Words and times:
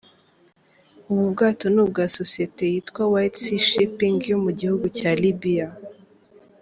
Ubu 1.09 1.23
bwato 1.31 1.65
ni 1.73 1.79
ubwa 1.83 2.03
sosiyete 2.17 2.63
yitwa 2.73 3.01
«White 3.13 3.37
Sea 3.43 3.61
Shipping» 3.69 4.17
yo 4.31 4.37
mu 4.43 4.51
gihugu 4.59 4.85
cya 4.97 5.11
Libiya. 5.21 5.69